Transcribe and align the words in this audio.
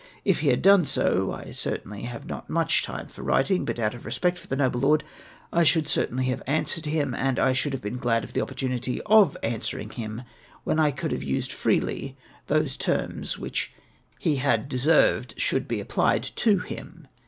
If 0.25 0.39
he 0.39 0.47
had 0.47 0.63
done 0.63 0.85
so, 0.85 1.31
I 1.31 1.51
certainly 1.51 2.01
have 2.05 2.25
not 2.25 2.49
much 2.49 2.81
time 2.81 3.05
for 3.07 3.21
writing, 3.21 3.65
but 3.65 3.77
out 3.77 3.93
of 3.93 4.03
respect 4.03 4.39
for 4.39 4.47
the 4.47 4.55
noble 4.55 4.79
lord, 4.79 5.03
I 5.53 5.63
should 5.63 5.87
certainly 5.87 6.25
have 6.25 6.41
answered 6.47 6.87
him, 6.87 7.13
and 7.13 7.37
I 7.37 7.53
shoidd 7.53 7.73
have 7.73 7.83
been 7.83 7.99
glad 7.99 8.23
of 8.23 8.33
the 8.33 8.41
opportunity 8.41 8.99
of 9.05 9.37
answering 9.43 9.91
him 9.91 10.23
when 10.63 10.79
I 10.79 10.89
could 10.89 11.11
have 11.11 11.21
used 11.23 11.53
freely 11.53 12.17
those 12.47 12.77
terms 12.77 13.37
which 13.37 13.73
he 14.17 14.37
had 14.37 14.67
de 14.69 14.79
served 14.79 15.35
should 15.39 15.67
be 15.67 15.79
applied 15.79 16.23
to 16.37 16.57
him. 16.57 17.07